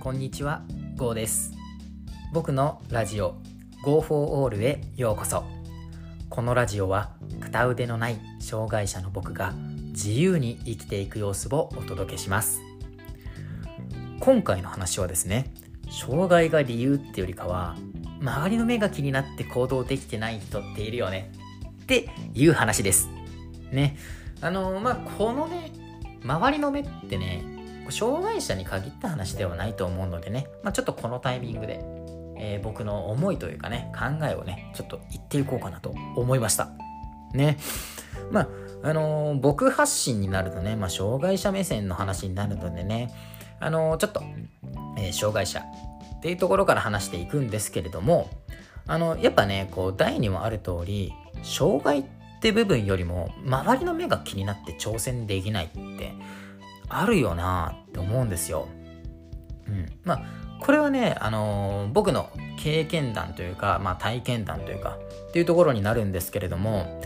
[0.00, 0.62] こんにちは、
[0.96, 1.52] ゴーです。
[2.32, 3.36] 僕のラジオ
[3.84, 5.44] Go for All へようこそ。
[6.30, 9.52] このラジオは片腕のない障害者の僕が
[9.88, 12.62] 自由に生きていく様子をお届けします。
[14.20, 15.52] 今回の話はですね、
[15.90, 17.76] 障害が理由ってよりかは、
[18.22, 21.30] 周りの目が気になって行動できてない人っているよね
[21.82, 23.10] っていう話です。
[23.70, 23.98] ね。
[24.40, 25.72] あのまあ、このね、
[26.24, 27.49] 周りの目ってね、
[27.90, 31.80] 障害者に限った話ではないと思うのでね、まあ、ちょっとこのタイミングで、
[32.38, 36.68] えー僕の思いというかね、考えをね、ちょっと言っていこうかなと思いました。
[37.32, 37.58] ね。
[38.30, 38.48] まあ、
[38.82, 43.12] あのー僕発信になるとね、まあ、障害者目線の話になるのでね、
[43.60, 44.22] あのーちょっと、
[44.98, 48.28] え障害者っていうところから話していくんですけれども、
[48.86, 52.04] あの、やっぱね、こう、題にもある通り、障害っ
[52.40, 56.12] て部分よりも、周りの目が気になって挑戦できないって、
[56.90, 58.68] あるよなって思うんですよ。
[59.68, 59.86] うん。
[60.04, 60.22] まあ、
[60.60, 64.98] これはね、あのー僕の経験談というか、まあ、体験談というか、
[65.30, 67.00] っていうところになるんですけれども、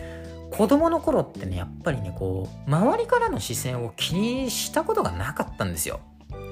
[0.50, 6.00] 子供の頃ってね、やっぱりね、こう、周りからの視線を気にしたことがなかったんですよ。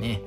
[0.00, 0.20] ね。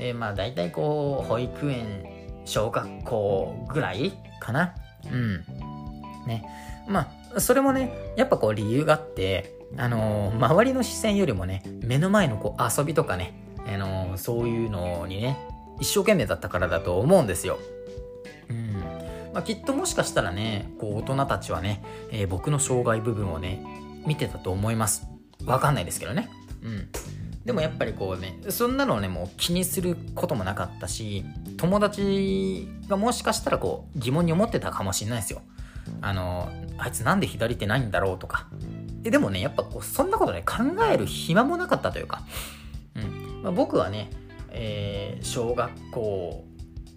[0.00, 2.04] えーまあ、大体こう、保育園、
[2.44, 4.74] 小学校ぐらいかな。
[5.10, 5.44] うん。
[6.26, 6.44] ね。
[6.88, 13.34] まあ、それもね、やっぱこう理由があって、あのー周りの視線よりもね、目の前のこう遊びとかね、
[13.66, 15.38] あのーそういうのにね、
[15.80, 17.58] 一生懸命だったからだと思うんですよ。
[18.48, 18.72] うん。
[19.32, 23.64] まあ、きっともしかしたらね、こう大人たちはね、えー僕の障害部分をね、
[24.06, 25.06] 見てたと思います。
[25.44, 26.28] わかんないですけどね。
[26.62, 26.88] うん。
[27.44, 31.24] でもやっぱりこうね、そんなのね、もう気にすることもなかったし、
[31.56, 35.42] 友達がもしかしたらこう疑問に思ってたかもしれないですよ。
[36.00, 38.46] あの、あいつなんで左手ないんだろうとか。
[39.04, 42.22] えでもね、やっぱこう、そんなことね、考える暇もなかったというか、
[42.94, 43.42] うん。
[43.42, 44.10] まあ、僕はね、
[44.50, 46.44] えー小学校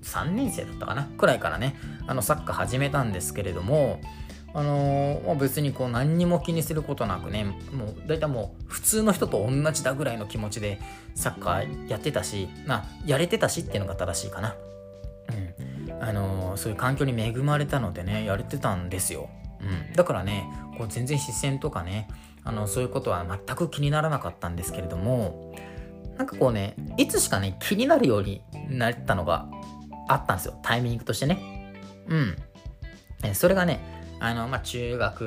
[0.03, 1.75] 3年生だったかなくらいからね、
[2.07, 3.99] あの、サッカー始めたんですけれども、
[4.53, 10.79] あのー別にこう何にも気にすることなくね、もう大体もう普通の人と同じだぐらいの気持ちで
[11.13, 14.55] サッカーやってたし、まあやれてたしっていうのが正しいかな。
[15.89, 16.03] うん。
[16.03, 19.29] あのーそういう環境に恵まれたのでね、やれてたんですよ。
[19.61, 19.93] うん。
[19.93, 22.07] だからね、こう全然視線とかね、
[22.43, 25.53] あの、そういうことは全く気にならなかったんですけれども、
[26.17, 29.47] なんかこうね、いつしかね、気になるようになったのが
[30.07, 30.59] あったんですよ。
[30.63, 31.73] タイミングとしてね。
[32.07, 32.35] うん。
[33.23, 33.79] えそれがね、
[34.19, 35.21] あの、まあ、中学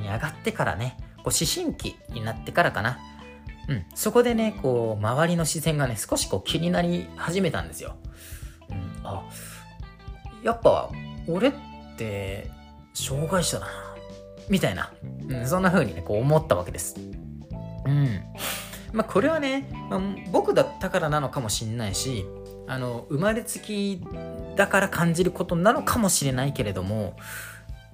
[0.00, 2.98] に上がってからね、こう思春期になってからかな。
[3.68, 3.84] うん。
[3.94, 7.96] そこでね、こう、周りの視線がね、少しこう気になり始めたんですよ。
[8.68, 9.00] うん。
[9.04, 9.22] あ、
[10.42, 10.90] やっぱ、
[11.28, 11.52] 俺っ
[11.96, 12.50] て、
[12.96, 13.72] 障害者だな。
[14.48, 14.90] みたいな。
[15.28, 16.96] うん、そんな風にね、こう思ったわけです。
[17.84, 18.22] うん。
[18.92, 20.00] まあ、これはね、まあ、
[20.32, 22.24] 僕だったからなのかもしれないし、
[22.66, 24.02] あの、生まれつき
[24.56, 27.16] だから感じることなのかもしれないけれども、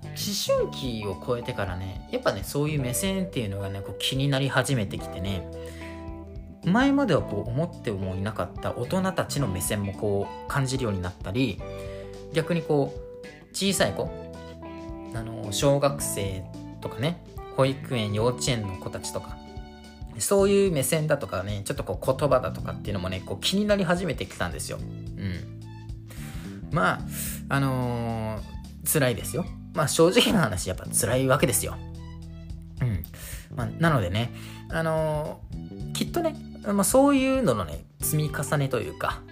[0.05, 0.13] 思
[0.47, 5.49] 春期を超えてからね、やっぱね、そういう目線っていうのがね、こう気になり始めてきてね、
[6.65, 11.61] 前まではこう思ってもいなかった大人たちの目線もこう感じるようになったり、
[12.33, 14.22] 逆にこう、小さい子、
[15.15, 16.45] あの、小学生
[16.81, 17.23] とかね、
[17.57, 19.37] 保育園、幼稚園の子たちとか、
[20.19, 24.79] そういう目線だとかね、ちょっとこう言葉だとかっていうのもね、こう気になり始めてきたんですよ。
[24.79, 25.61] うん。
[26.71, 27.01] まあ、
[27.49, 29.47] あのー辛いですよ。
[29.75, 31.77] まあ正直な話、やっぱ辛いわけですよ。
[32.81, 33.05] うん。
[33.55, 34.33] まあ、なのでね、
[34.71, 36.35] あのーきっとね、
[36.65, 39.23] まあそういうののね、積み重ねというか、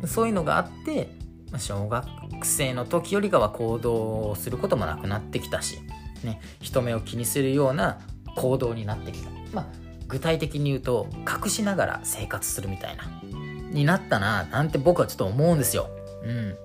[0.00, 0.08] うん。
[0.08, 1.10] そういうのがあって、
[1.58, 2.06] 小学
[2.44, 5.78] 生の時よりかは行動することもなくなってきたし、
[6.24, 7.98] ね、人目を気にするような
[8.36, 9.30] 行動になってきた。
[9.52, 9.66] まあ、
[10.08, 13.04] 具体的に言うと、隠しながら生活するみたいな、
[13.70, 15.88] になったな、なんて僕はちょっと思うんですよ。
[16.24, 16.56] うん。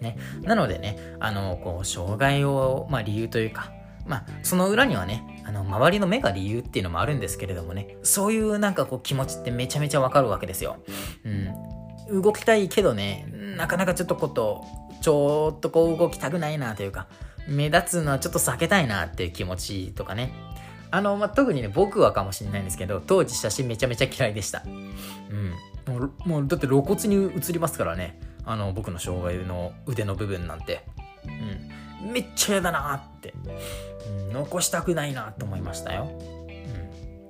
[0.00, 0.16] ね。
[0.42, 3.72] なのでね、あの、こう、障害を、まあ理由というか、
[4.06, 10.76] まあ、その裏にはね、あの、周りの目が理由っていうのもあるんですけれどもね、そういうなんかこう気持ちってめちゃめちゃわかるわけですよ。
[11.24, 12.22] うん。
[12.22, 13.26] 動きたいけどね、
[13.62, 14.64] なかなかちょっとこと、
[15.02, 17.06] ちょっとこう動きたくないなというか、
[17.46, 20.32] 目立つのはちょっと避けたいなっていう気持ちとかね。
[20.90, 24.64] あの、まあ、特にね、僕はかもしれないんですけど、当時写真めちゃめちゃ嫌いでした。
[24.66, 25.52] うん。
[25.94, 28.18] もう、もうだって露骨に映りますからね。
[28.44, 30.84] あの、僕の障害の腕の部分なんて。
[32.02, 32.12] うん。
[32.12, 33.32] めっちゃ嫌だなって、
[34.08, 34.32] うん。
[34.32, 36.10] 残したくないなと思いましたよ。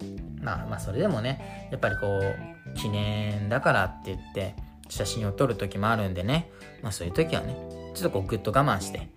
[0.00, 0.42] うん。
[0.42, 6.50] まあまあ、それでもね、やっぱりこう、記念だからって言って、写真を撮る時もあるんでね。
[6.82, 7.56] まあそういう時はね、
[7.94, 9.08] ちょっとこうぐっと我慢して、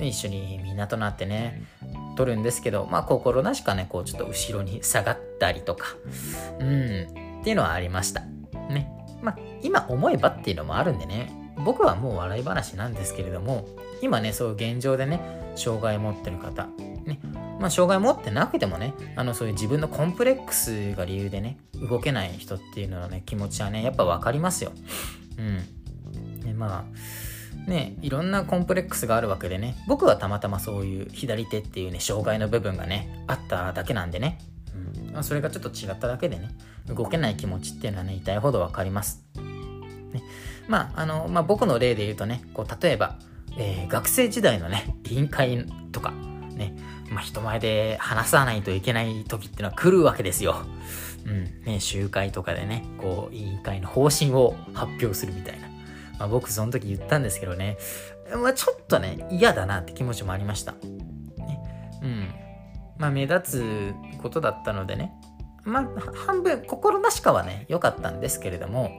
[0.00, 1.62] 一緒にみんなとなってね、
[2.16, 5.96] 撮るんですけど、まあ心なしかね、こうちょっと後ろに下がったりとか、
[6.60, 8.22] うん、っていうのはありました。
[8.70, 8.98] ね。
[9.22, 11.32] まあ今思えばっていうのもあるんでね
[11.64, 13.66] 僕はもう笑い話なんですけれども
[14.00, 15.20] 今ねそういう現状でね
[15.56, 16.68] 障害持ってる方
[17.04, 17.18] ね
[17.58, 24.72] まあ障害持ってなくてもねあのそういう自分のコンプレックスが理由でね動けない人っていうののね気持ちはねやっぱ分かりますよ。
[25.38, 26.40] うん。
[26.40, 26.86] でま
[27.66, 34.38] あねいろんなコンプレックスがあるわけでね僕はたまたまそういう左手っていうね障害の部分がねあっただけなんでね、
[34.74, 35.12] うん。
[35.12, 36.50] まあ、それがちょっと違っただけでね
[36.86, 39.24] 動けない気持ちっていうのはね痛いほど分かります。
[40.12, 40.22] ね、
[40.68, 43.18] まあ、あの、まあ、僕の例で言うとね、こう、例えば、
[43.56, 46.12] えー、学生時代のね、委員会とか、
[46.58, 46.74] ね、
[47.10, 50.66] まあ、人前で話さないといけない時ってのは来るわけですよ。
[51.26, 55.68] うん、ね、集会とかでね、こう、委員会の方針を発表するみたいな。
[56.18, 57.78] まあ、僕その時言ったんですけどね、
[58.42, 60.72] まあ、ちょっとね、嫌だなって気持ちもありました。
[60.72, 61.60] ね、
[62.02, 62.28] うん。
[62.98, 65.12] まあ、目立つことだったのでね、
[65.64, 65.86] まあ、
[66.26, 68.90] 半分、心なしかはね、良かったんですけれども、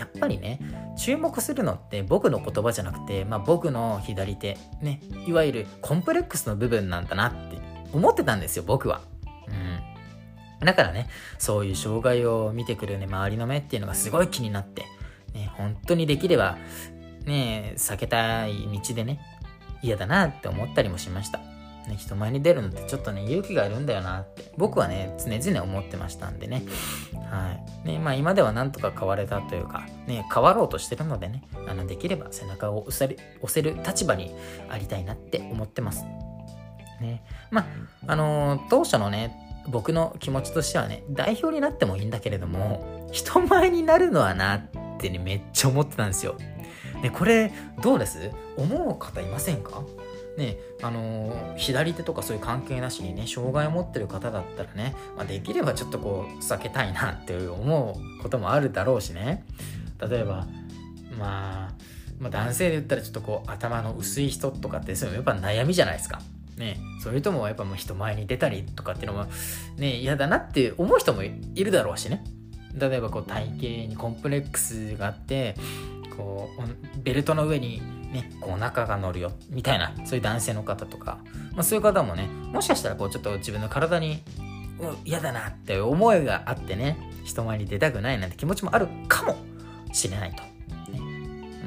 [0.00, 0.58] やっぱりね、
[0.96, 7.58] 注目するのって僕の言葉じゃなくて、まあ、僕の左手、ね、いわゆるコンプレックスの部分なんだなって
[7.92, 9.02] 思ってたんですよ、僕は。
[9.48, 10.64] うん。
[10.64, 11.06] だからね、
[11.38, 14.86] そういう障害を見てくるね、周りの目っていうのがすごい気になって、
[15.34, 16.56] ね、本当にできれば、
[17.26, 19.20] ね、避けたい道でね、
[19.82, 21.49] 嫌だなって思ったりもしました。
[21.90, 26.62] ね、人前に出るのってちょっとね、勇気がいるんだよなって、僕はね、常々思ってましたんでね。
[27.30, 27.88] はい。
[27.88, 34.34] ね、まあ今ではなんとか変われたというか、ね、変わろうとしてるのでね、あの、できれば背中を押せる、押せる立場に
[34.70, 36.04] ありたいなって思ってます。
[37.00, 37.22] ね。
[37.50, 37.66] まあ、
[38.06, 39.36] あのー、当初のね、
[39.68, 44.62] 僕の気持ちとしてはね、代表になってもいいんだけれども、人前になるのはなっ
[44.98, 46.36] てね、めっちゃ思ってたんですよ。
[47.02, 47.52] ね、これ、
[47.82, 48.30] どうです？
[48.56, 49.82] 思う方いませんか？
[50.36, 59.44] ね、あのー、左手とかそういう関係なしにね、障害を持ってる方だったらね、まあ、できればちょっとこう、避けたいなっていう思うこともあるだろうしね。
[60.00, 60.46] 例えば、
[61.18, 61.74] まあ、
[62.18, 66.20] まあ、男性で言ったらちょっとこう、頭の薄い人とかって、そういうのやっぱ悩みじゃないですか。
[66.60, 69.26] ね、それともやっぱもう人前に出たりとかっていうのも
[69.78, 71.30] ね嫌だなって思う人もい
[71.64, 72.22] るだろうしね
[72.74, 75.54] 例えばこう体型にコンプレックスがあって
[76.20, 77.82] こうベルトの上に
[78.12, 81.18] ね、こうお腹が乗るよ、みたいな、そういう男性の方とか、
[81.52, 84.22] まあ、そういう方もね、もしかしたらこうちょっと自分の体に
[85.04, 89.36] 嫌だなって思いがあってね、人前に出たくないなんて気持ちもあるかも
[89.92, 90.42] しれないと。
[90.92, 91.00] ね、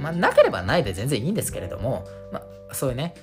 [0.02, 3.16] まあ、なければないで全然いいんですけれども、まあ、そういうね、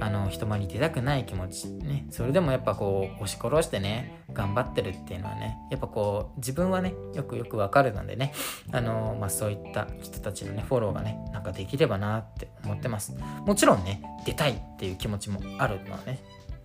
[0.00, 2.06] あの人前に出たくない気持ちね。
[2.10, 8.32] それでもやっぱこう押し殺してね頑張ってるっていうのはねやっぱこう自分はねよくよくわかるのでね
[8.72, 13.14] あのまあそういった人たちのねフォローがねなんかできればなって思ってます。
[13.46, 16.18] もちろんね出たいっていう気持ちもあるのはね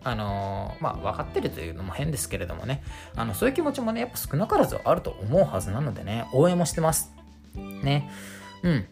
[0.03, 2.83] あのー、まあ分かってるというのも変ですけれどもね
[3.15, 7.11] あのそういう気持ちもねやっぱ少なからずあると思うはずなのでね応援もしてます。
[7.55, 8.09] ね。
[8.63, 8.85] うん。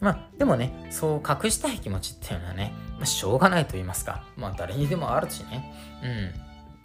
[0.00, 4.22] まあでもねそう隠したい気持ちっていうのはねまあ、しょうがないと言いますか。
[4.36, 5.72] まあ、誰にでもあるしね。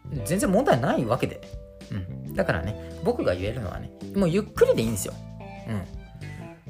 [0.09, 0.25] うん。
[0.25, 1.41] 全然問題ないわけで。
[1.91, 2.33] うん。
[2.33, 5.13] だからね、僕が言えるのはね、もうゆっくりでいいんですよ。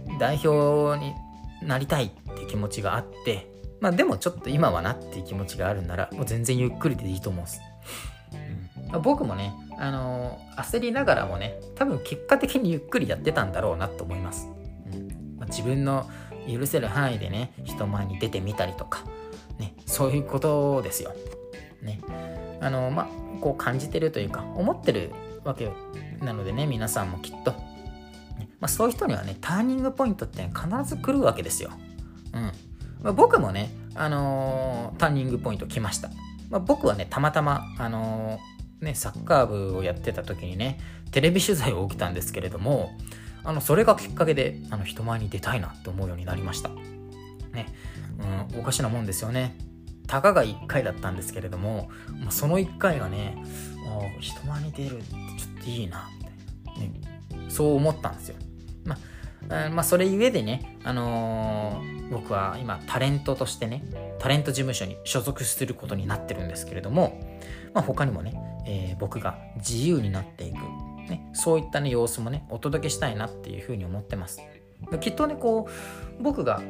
[0.08, 0.18] うん。
[0.18, 1.14] 代表に
[1.62, 3.48] なりたいって気持ちがあって、
[3.82, 7.62] まあでもちょっと今はなっていう気持ちがあるなら、もう全然ゆっくりでいいと思うんです。
[8.94, 14.48] うん、僕もね、あのー、焦りながらもね、多分結果的にゆっくりやってたんだろうなと思います。
[14.94, 16.10] うんまあ、自分の
[16.48, 19.04] 許せる範囲でね、人前に出てみたりとか、
[19.60, 21.14] ね、そういうことですよ。
[21.82, 22.00] ね。
[22.62, 23.08] あの、まあ、
[23.42, 25.12] こう感じてるというか、思ってる
[25.44, 25.72] わけ
[26.22, 27.52] なのでね、皆さんもきっと。
[27.52, 31.72] ねまあ、そういう人にはね、ターニングポイントって必ず来るわけですよ。
[32.34, 32.52] うん。
[33.02, 36.10] まあ、僕もね、あのー、ターニングポイント来ました。
[36.50, 40.80] まあ、僕はね、たまたま、あのー、ね、サッカー部をやってた時にね、
[41.12, 42.92] テレビ取材を受けたんですけれども、
[43.44, 46.70] あの、それがきっかけで、あの、人前に出たいなって思うようになりました。
[47.54, 47.68] ね。
[48.20, 49.58] うん、おかしなもんですよね。
[50.08, 51.90] たかが1回だったんですけれども、
[52.22, 53.38] まあ、その1回がね、
[54.20, 55.18] 人前に出るってちょ
[55.60, 57.50] っといいな、みたいな、ね。
[57.50, 58.36] そう思ったんですよ。
[58.84, 58.98] ま
[59.50, 63.84] あ、まあ、それゆえでね、あのー、僕は今タレントとしてね、
[64.20, 67.20] タレント事務所に所属することになってるんですけれども、
[67.74, 68.34] まあ、他にもね、
[68.68, 70.56] えー、僕が自由になっていく、
[71.10, 74.42] ね、そういったね、様子もね、お届けしたいなっていうふうに思ってます。
[75.00, 75.68] きっとね、こ
[76.20, 76.62] う、僕が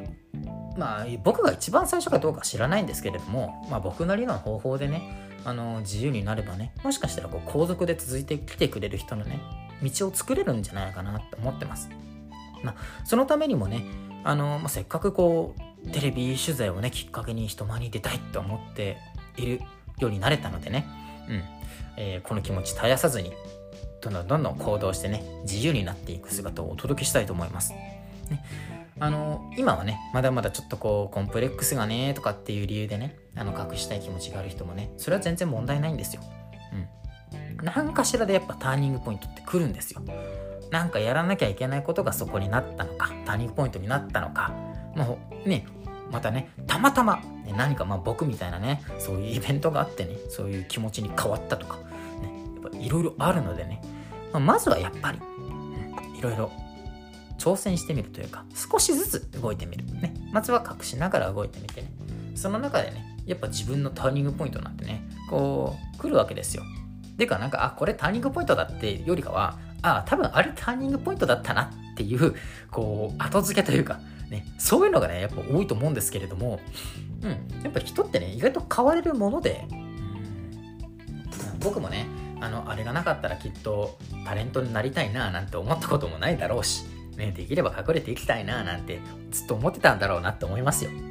[0.76, 5.02] まあ僕が一番最初かどうか知らないんですけれども、まあ、僕なりの方法でね
[5.44, 9.40] あの自由になればねもしかしたらこう後続で続いてきてくれる人のね
[9.82, 11.88] 道を作れるんじゃないかなって思ってます。
[12.62, 13.84] まあ、そのためにもね
[14.24, 15.54] あの、まあ、せっかくこ
[15.84, 18.96] うテレビ取材をねきっかけに人前に出たいって思って
[19.36, 19.60] いる
[19.98, 20.86] ようになれたのでね、
[21.28, 21.42] うん
[21.96, 23.32] えー、この気持ち絶やさずに
[24.00, 27.72] どんどんどんどん行動してね自由になっていく姿をお届けしたいと思います。
[27.72, 28.44] ね、
[28.98, 36.22] あの今はねまだまだちょっとこうコンプレックスがねとかっていう理由でねあの隠したい気持ちがある人もねそれは全然問題ないんですよ。
[36.72, 40.02] うん、何かしらでやっぱターニングポイントって来るんですよ。
[40.70, 44.52] なんかやらなきゃいけないことがそこになったのかターニングポイントになったのか
[44.96, 45.66] もうね
[46.10, 51.82] またねたまたま、ね、何かまあ僕みたいなねそういうイベントがあってねそういう気持ちに変わったとか、ね、
[52.62, 53.80] やっぱいろいろあるのでね、
[54.32, 55.18] まあ、まずはやっぱり、
[56.18, 56.50] いろいろ
[57.38, 61.90] 挑戦してみるというか少しずつ動いてみる、ね、まずは隠しながら動いてみてね。
[62.34, 66.62] その中でねやっぱ自分のターニングポイントなんてねこう来るわけですよ。
[67.18, 72.34] てかなんかあこれターニングポイントだってよりかはあ多分あれターニングポイントだったなっていう
[72.70, 74.00] こう後付けというか
[74.30, 76.60] ね、そういうのがね、やっぱ多いと思うんですけれども、
[77.22, 77.30] うん、
[77.62, 79.66] やっぱ人ってね、意外と変われるもので、
[81.60, 82.06] 僕もね、
[82.40, 86.84] あの、あれがなかったらきっとタレントになりたいななんて思ったこともないだろうし、
[87.16, 90.90] ね、できれば隠れていきたいななんてずっと思ってたんだろうなって思いますよ。
[90.90, 91.06] ね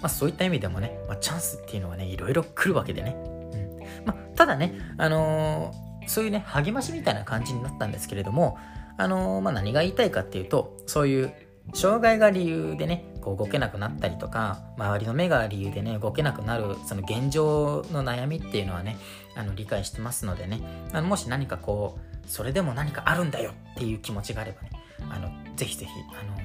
[0.00, 3.16] まあ、そういった意味でもね、まあ、チャンスっていうのはね、いろいろ来るわけでね。
[3.16, 8.58] うんまあ、ただね、あのー、そういうね、励ましみたいな感じになったんですけれども、
[8.96, 11.32] あのー、まあ、何が言いたいかっていうと、そういう
[11.74, 18.96] 障害が理由でね、こう動けなくなったりとか、周りの目が理由でね、動けなくなる、その現状の悩みっていうのはね、
[19.36, 20.60] あの理解してますのでね、
[20.92, 24.70] あのもし何かこう、それでも何かあるんだよっていう気持ちがあればね、
[25.12, 26.36] あの、ぜひぜひ、あの、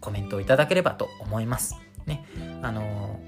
[0.00, 1.76] コメントをいただければと思います。
[2.06, 2.24] ね、
[2.62, 3.20] あの、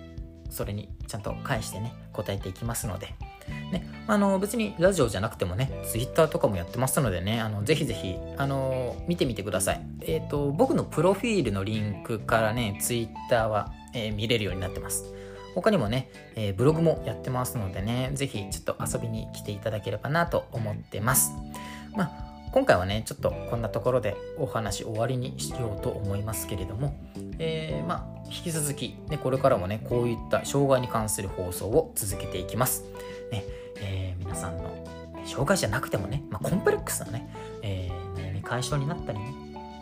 [0.51, 3.15] それにちゃんと返してね、答えていきますので、
[3.73, 9.81] ね、あの別にラジオじゃなくてもね、ツイッターとかもやってますのでね、あのぜひぜひ、あの見てみてください。
[10.03, 15.05] えっ、ー、と、僕のプロフィールのリンクからね、ツイッターは、えー、見れるようになってます。
[15.55, 21.33] 他にもね、えー、ブログもやってますのでね、ぜひちょっと遊びに来ていただければなと思ってます。
[21.97, 26.97] まあ今回はね、ちょっとこんなところでお話終わりにしようと思いますけれども、
[27.39, 32.83] えー、まあ、引き続き、ね、これからもね、こういった障害に関する放送を続けていきます。
[33.31, 33.45] ね、
[33.81, 34.85] えー、皆さんの
[35.25, 39.33] 障害じゃなくてもね、まあ、コンプレックスなね、えー、悩み解消になったりね、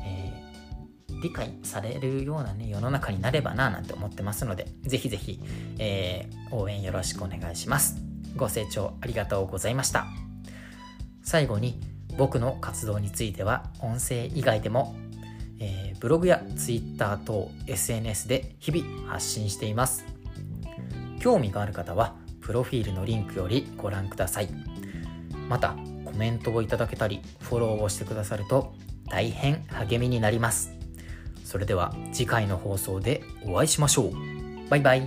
[0.04, 5.40] えー、理解されるようなね、世の中になればな、なんて思ってますので、ぜひぜひ、
[5.78, 7.96] えー、応援よろしくお願いします。
[8.36, 10.04] ご清聴ありがとうございました。
[11.22, 11.80] 最後に、
[12.18, 14.96] 僕の活動については音声以外でも、
[15.60, 20.04] えー、ブログや Twitter 等 SNS で日々発信しています。
[21.20, 24.48] 興味がある方はプロフィールのリンクよりご覧ください。
[25.48, 28.74] またコメントをいただけたりフォローをしてくださると
[29.08, 30.72] 大変励みになります。
[31.44, 34.12] それでは次回の放送でお会いしましょう。
[34.68, 35.06] バイバイ。